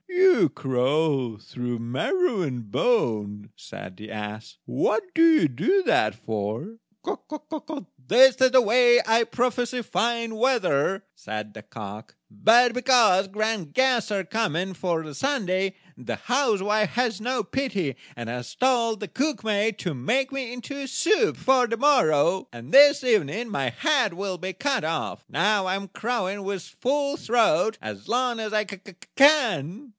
[0.09, 6.77] "You crow through marrow and bone," said the ass; "what do you do that for?"
[7.03, 14.11] "That is the way I prophesy fine weather," said the cock; "but, because grand guests
[14.11, 19.43] are coming for the Sunday, the housewife has no pity, and has told the cook
[19.43, 24.39] maid to make me into soup for the morrow; and this evening my head will
[24.39, 25.23] be cut off.
[25.29, 29.89] Now I am crowing with a full throat as long as I can."